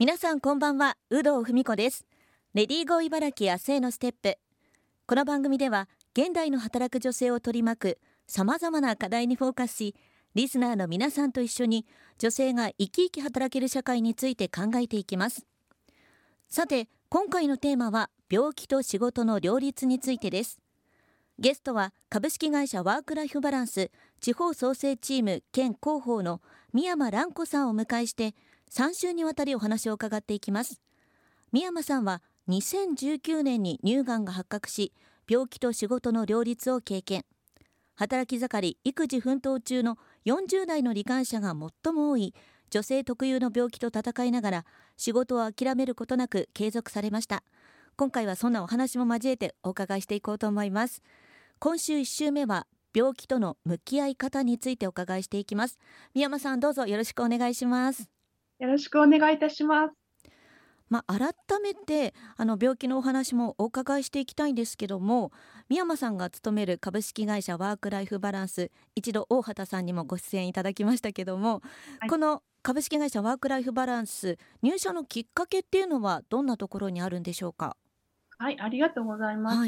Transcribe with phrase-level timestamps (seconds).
[0.00, 2.06] 皆さんこんばんは有働文子です。
[2.54, 4.38] レディーゴー茨城明日へのステップ。
[5.06, 9.94] この番組では現代の働く女性を取り巻くさまざまな課題にフォーカスし
[10.34, 11.84] リスナーの皆さんと一緒に
[12.16, 15.44] 女性が生き生き働ける社会について考えていきます。
[16.48, 20.60] さて今回のテーマは病気と仕事の両立についてです。
[21.38, 23.90] ゲストは株式会社ワークライフバランス
[24.22, 26.40] 地方創生チーム兼広報の
[26.72, 28.34] 宮山蘭子さんをお迎えして
[28.72, 30.80] 3週にわたりお話を伺っていきます。
[31.52, 34.92] 宮山さんは2019年に乳がんが発覚し
[35.28, 37.24] 病気と仕事の両立を経験。
[37.96, 41.54] 働き盛り育児奮闘中の40代の罹患者が
[41.84, 42.34] 最も多い
[42.70, 44.64] 女性特有の病気と闘いながら
[44.96, 47.42] 仕事を諦めることなく継続されました。
[47.96, 51.02] 今回はそんなお話も交えてお伺いしていこうと思います。
[51.58, 55.78] 今週1週目は病気との向き合い方についてお伺いしていきます。
[56.14, 58.19] 宮山さんどうぞよろしくお願いします。
[58.60, 59.94] よろしくお願いいたします。
[60.90, 61.32] まあ、改
[61.62, 65.30] めてあの病気のお話もお伺いしていきたいんですけども
[65.68, 71.62] 宮山さんが勤める株式会社ワークライフバランス一度大畑さんにもご出演いただきましたけども、
[72.00, 77.76] はい、この株式会社ワークライフバランス入社のきっかけっていうのはどんなところにあるんでしょうか？
[78.38, 79.58] はい、ありがとうございます。
[79.58, 79.64] も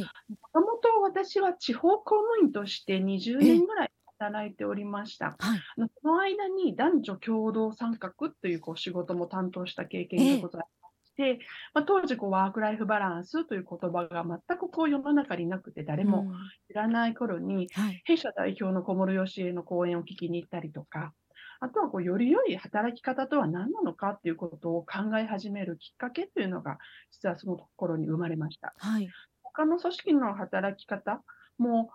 [0.53, 3.92] ともと私は地方公務員として20年ぐらい
[4.23, 5.37] 働いておりました。
[5.39, 11.41] はい、その間に男女共同参画というこう仕事も担当した経験がございまして、
[11.75, 16.33] まあ、当時こうワークライフバランスという言葉が全くこう世の中になくて誰も
[16.69, 21.13] 知らない頃に、うんはい、弊社代表の小室義恵の講演を聞きに行ったりとか、
[21.61, 26.79] あとはこうより良い働き方とは何なのかっていうことを考え始めるきっかけというのが、
[27.11, 28.75] 実はその頃に生まれました。
[28.79, 29.09] はい、
[29.43, 31.23] 他の組織の働き方
[31.59, 31.91] も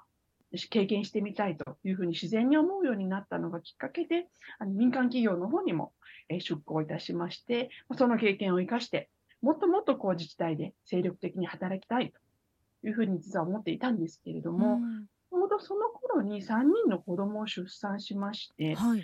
[0.70, 4.28] 経験してみたいというふうに自然に思うようになったのがきっかけで、
[4.60, 5.94] あの民間企業の方にも
[6.30, 9.10] 出向いたしまして、その経験を生かして、
[9.42, 14.80] もっともっとこう自治体で精力的に働きたいというふうに実は思っていたんですけれども、
[15.30, 19.04] ちょうどその頃に3人の子供を出産しまして、はい、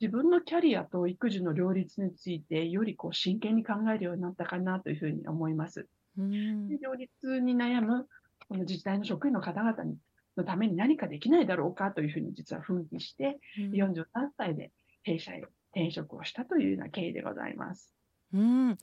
[0.00, 5.88] 自分のキャリアと育児の両立について、よりこう真剣に考えるようになったかなというふうに思います。
[6.16, 8.06] で両立に悩む
[8.48, 9.96] この自治体の職員の方々に
[10.36, 14.04] のために何かできないだろうかというふうに実は奮起して、うん、43
[14.36, 14.72] 歳で
[15.02, 17.92] 弊社へ転職をしたというような経緯でございます。
[18.32, 18.76] うん、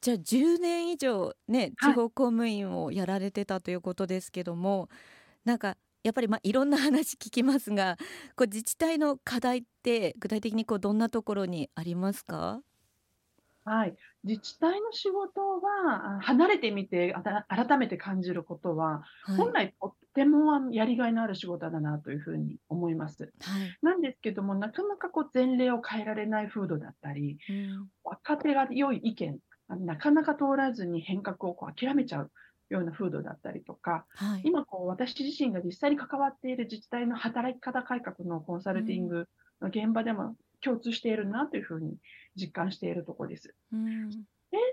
[0.00, 4.88] じゃあ10年以上ね地方公務員をやられてたということですけども、はい、
[5.44, 7.96] なんかやっぱりまあいろんな話聞きますが
[8.36, 12.60] こう自治体の課題って具体的にこうどんなところにありますか？
[13.68, 17.14] はい、自治体の仕事は離れてみて
[17.48, 23.32] 改めて感じることは、はい、本来とってもやりがいのある仕事だなというふうに思います。
[23.40, 32.30] はい、なんですけどもなかなかこう前例を変えられない風土だったり、うん、若手が良い意見なかなか通らずに変革をこう諦めちゃう
[32.70, 39.28] ような風土だったりとか、はい、今こう私自身が実際に関わっている自治体の働き方改革のコンサルティング
[39.60, 41.96] の現場でも共通しているなというふうに
[42.36, 43.54] 実感しているところです。
[43.72, 44.18] うん、制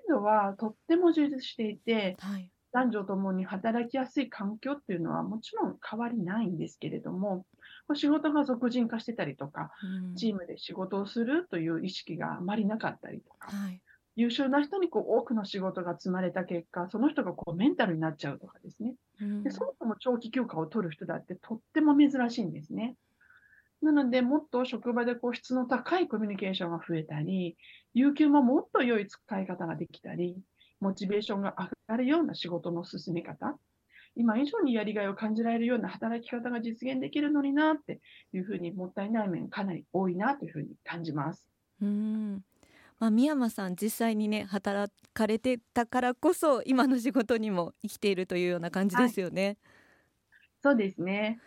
[0.09, 7.45] 度はとっても充実していて、はい、男女ともに働きやすい環境っていうのはもちろん変わりないんですけれども、
[7.94, 9.72] 仕事が俗人化してたりとか、
[10.09, 13.81] うん、チームで仕事をするという意識があまりなかったりとか、はい、
[14.16, 18.95] 優秀な人にこう多くの仕事が積まれた結果、その人がこうメンタルになっちゃうとかですね。
[19.22, 22.95] うん、でそもそも長期休暇を取る人だってとっても珍しいんですね。
[23.81, 27.58] なので、もっと職場でこう質の高いコミュニケーションが増えたり、
[27.94, 30.38] 有給ももっと良い使い方ができたり、
[30.80, 33.58] モチベーションが上がるような仕事の進め方、
[34.16, 38.00] 今以上にやりがいを感じられるような働き方が実現できるのになって
[38.34, 41.47] いうふうにもったいない面かなり多いなというふうに感じます。
[41.81, 42.44] うん
[42.97, 49.46] まあ、宮山さん実際にね働かれてたからこそ今の仕事にも生きているというような感じですよね。
[49.46, 49.57] はい、
[50.62, 51.40] そうですね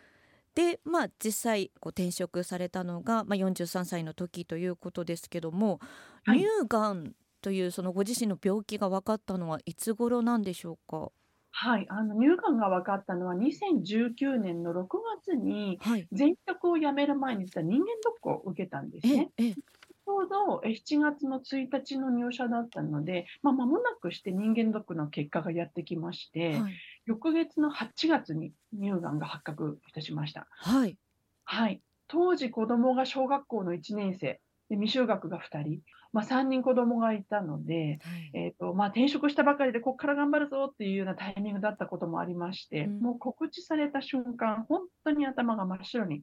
[0.58, 5.78] でまあ実際こう転職されたのが、まあ、43歳の時ということですけども、
[6.24, 11.12] はい、乳がんというそのご自身の病気が分かったのはいつ頃なんでしょうか？
[11.52, 14.86] はい、あの乳がんが分かったのは2019年の6
[15.24, 15.78] 月に
[16.10, 19.30] 全職を辞める前に実は人間ドックを受けたんですね。
[19.38, 26.72] ちょうど7月の1日の入社だったので、まあ、間もなくして人間ドックの結果がやってきまして、はい、
[27.08, 30.46] 翌月の8月に乳がんが発覚いたしました。
[30.50, 30.98] はい。
[31.44, 31.80] はい。
[32.06, 35.80] 当時子供が小学校の1年生、で未就学が2人、
[36.12, 46.22] まあ、3人子供がいたので、はい、えーとまあ、転職したばかりでここから頑張るぞっていうようなタイミングだったこともありまして、うん、もう告知された瞬間、本当に頭が真っ白に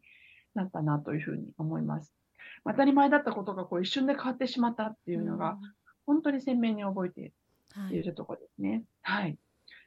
[0.53, 2.13] なったなというふうに思います。
[2.63, 5.57] 当たり前だったことがこう一瞬で変わってしまったっていうのが、
[6.05, 7.33] 本当に鮮明に覚えて
[7.91, 8.83] いるところですね。
[9.01, 9.37] はい、はい、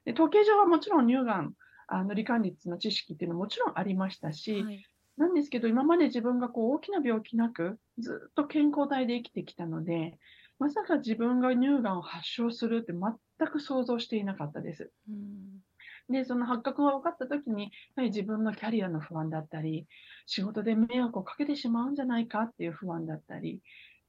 [0.08, 1.52] で統計上はもちろん乳がん
[1.86, 4.82] あの罹患率の知識っていうのはもちろんありましたし、はい、
[5.18, 10.16] なんですけど、今まで自分がこう大きな病気なく、ずっと健康体で生きてきたので、
[10.58, 14.90] まさか自分が乳がんを発症するって全く想像していなかったです。
[15.10, 16.12] うん。
[16.12, 19.86] で、その発覚が分かった時に、やはり自分のキャリアの不安だったり、
[20.26, 23.60] 仕事で迷惑をかけてしまうんじゃないかっていう不安だったり、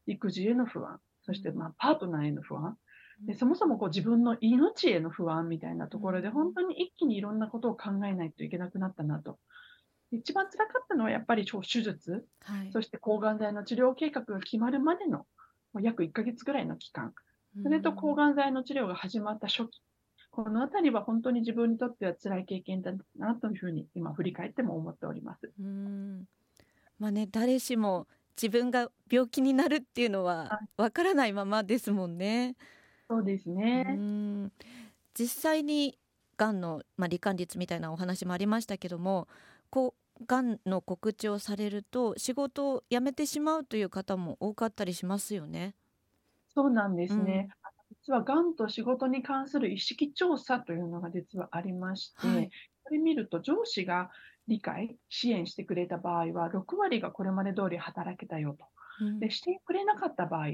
[0.05, 2.77] 育児への不安、そしてまあパートナーへの不安、
[3.25, 9.37] でそもそもこう自分の命への不安みたいなところで、本当に一気にいろんなことを考えないといけなくなったなと。
[10.11, 15.25] 一番辛かったのはやっぱり手術、はい、そして抗がん剤の治療計画が決まるまでの
[15.79, 17.13] 約1ヶ月ぐらいの期間、
[17.61, 19.81] それと抗がん剤の治療が始まった初期、
[20.31, 25.51] このあたりは本当に自分にとっては辛い経験だなというふうに今振り返っても思っております。
[25.59, 26.25] うん。
[26.97, 28.07] まあね、誰しも
[28.41, 32.55] 自分が病気になるっていうのはわからないままですもんね。
[33.09, 33.97] そうですね。
[35.15, 35.97] 実際に
[36.37, 39.27] がんの、まあ、罹患率みたいなお話もありましたけども
[39.69, 45.75] こうがんの告知をされると仕事を辞めてしまうという方も多かったりしますよね。
[46.53, 47.49] そうなんですね。
[47.89, 52.49] 実はがんと仕事に関する意識調査というのが実はありまして、はい、
[52.83, 54.11] これ見ると上司が
[54.47, 58.65] 理解、支援してくれた場合は6割がこれまで通り働けたよと。
[59.01, 60.47] うん、でしてくれなかった場合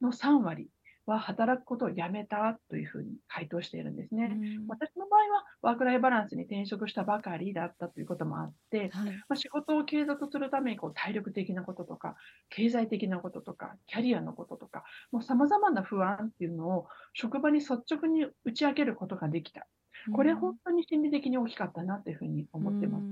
[0.00, 0.68] の3割
[1.06, 4.30] は働くことをやめたというふうに回答しているんですね。
[4.32, 12.16] うん、私の場合はワークライフバランスに転職したばかりだったということもあって、はい、まあ、仕事を継続するためにこう体力的なこととか、
[12.50, 19.66] 経済的なこととか、キャリアのこととか、もう様々な不安っていうのを職場に率直に打ち明けることができた。
[20.14, 23.04] これ本当に心理的に大きかったなというふうに思ってます。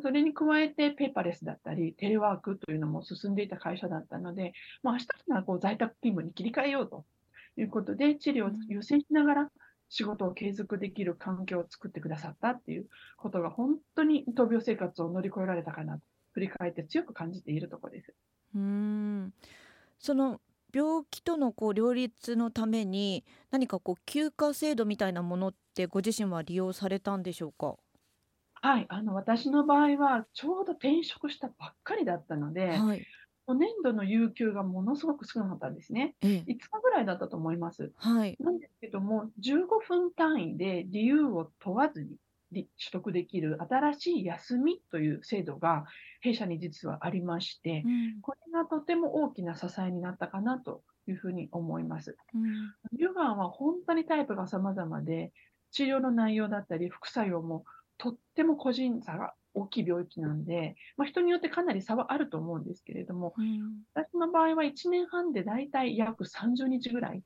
[0.00, 4.52] それに加えて、ペーパーレスだったり、テレワークというのも進んでいた会社だったので、
[4.82, 7.04] まあ、明日からこう在宅勤務に切り替えようと
[7.56, 9.50] いうことで、治療を優先しながら
[9.88, 12.86] 仕事を継続できる環境を作ってくださったっていう
[13.18, 16.02] ことが、本当に闘病生活を乗り越えられたかなと、
[16.32, 18.14] 振り返って強く感じているところです。
[18.54, 19.32] うん
[19.98, 20.40] その
[20.74, 27.76] 病気とのこう両立のために何かこう休暇制度みたいなものってご自身は利用されたんでしょうか？
[28.62, 33.04] はい、あの、私の場合は、ちょうど転職したばっかりだったので、はい。
[33.48, 36.14] 年度の有給がものすごく少なかったんですね。
[36.22, 36.44] ええ。
[36.46, 37.92] 5日ぐらいだったと思います。
[37.96, 38.36] はい。
[38.38, 42.18] なんですけども、15分単位で理由を問わずに
[42.52, 45.84] 取得できる新しい休みという制度が
[46.20, 48.20] 弊社に実はありまして、うん。
[48.22, 52.16] これがとても大きな支えになったかなというふうに思います。
[52.32, 52.74] うん。
[52.92, 55.32] 乳がんは本当にタイプが様々で、
[55.72, 57.64] 治療の内容だったり副作用も
[58.02, 63.60] とっても個人差が大きい病気なんで、まあ、人によってかなり差はあると思うんですけれども、うん、
[63.94, 67.22] 私の場合は1年半でだいたい約30日ぐらい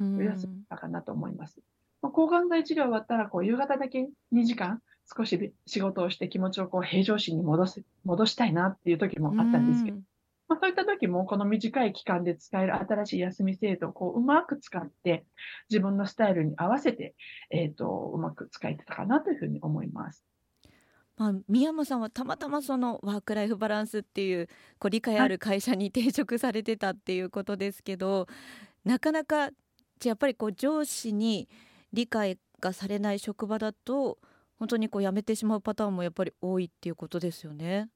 [0.00, 1.58] お休みたかなと思います。
[2.02, 4.80] まあ、抗がん剤治療終わったらこう夕方だけ2時間
[5.16, 10.04] 少し仕事をして気持ちをこう平常心に戻す戻したいなっていう時もあったんですけど、うん、
[10.52, 15.24] まあ、そういった時もこの短い期間で使える新しい休み制度をこううまく使って
[15.70, 17.14] 自分のスタイルに合わせて、
[17.50, 20.26] えーと、うまく使えてたかなというふうに思います。
[21.16, 28.26] まあ、宮山さんはたまたまそのワーク・ライフ・バランスっていうこう理解ある会社に転職されてたっていうことですけど、
[28.84, 29.50] なかなか
[30.04, 31.48] やっぱりこう上司に
[31.94, 34.18] 理解がされない職場だと
[34.58, 37.88] 本当にこう辞めてしまうパターンもやっぱり多いっていうことですよね。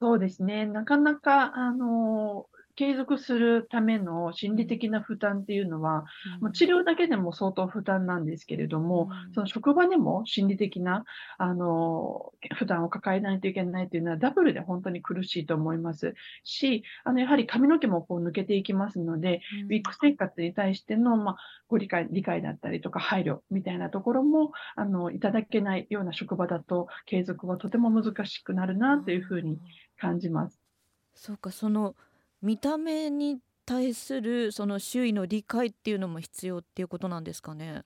[0.00, 0.64] そうですね。
[0.66, 6.04] なかなか、あの、継続するための心理的な負担っていうのは、
[6.40, 11.04] うん、治療だけでも相当負担なんですけれども、うん、その職場でも心理的な
[11.38, 16.14] あの負担を抱えないといけないというのはダブルで本当に苦しいと思います。
[16.44, 21.36] し、あのやはり髪の毛もこう抜けていきますので、うん、ウィッグ生活に対しての、まあ、
[21.68, 29.58] ご理解理解だったりとか配慮みたいなところもあのいただけないような職場だと継続はとても難しくなるなというふうに
[29.98, 30.60] 感じます。
[31.14, 31.94] そうかその
[32.42, 37.82] 見た目に対するその周囲の理解っていうのも必要っていうことなんですかね？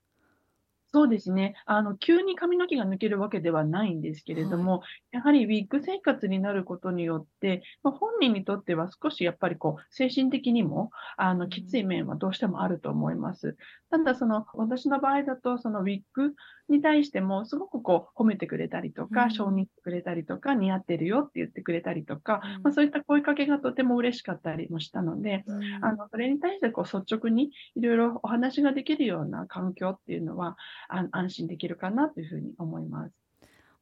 [0.92, 1.54] そうですね。
[1.66, 13.56] あの、急に髪の毛が抜けるわけではないんですけれども、やはりウィッグ生活になることによって、ま、本人にとっては少しやっぱりこう、精神的にも、あの、きつい面はどうしてもあると思います。
[13.90, 16.34] ただその、私の場合だと、そのウィッグ
[16.68, 25.44] に対してもすごくこう、褒めてくれたりとか、承認してくれたりとか、似合ってるよって言ってくれたりとか、ま、そういった声かけがとても嬉しかったりもしたので、
[25.80, 30.56] あの、それに対してこう率直にいろいろお話ができるような環境っていうのは、
[30.88, 33.14] あ安心できるかなというふうに思います。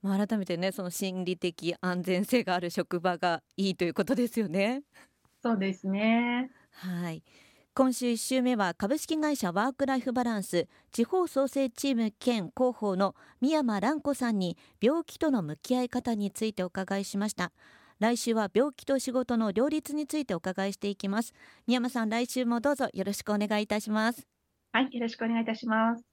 [0.03, 4.83] まあ、改めてねその心理的安全性がある職場がいいということですよね。
[5.43, 6.51] そうですね。
[7.75, 17.51] 今週1週目は株式会社ワークライフバランス地方創生チーム兼広報の宮山蘭子さんに病気との向き合い方についてお伺いしました。
[17.99, 21.33] 来週は病気と仕事の両立についてお伺いしていきます。
[21.67, 24.29] 宮山さん来週もどうぞよろしくお願いいたします。
[24.73, 26.12] はいよろしくお願いいたします。